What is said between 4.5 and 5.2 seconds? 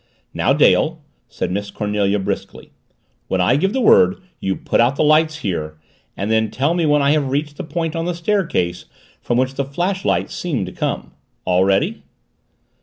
put out the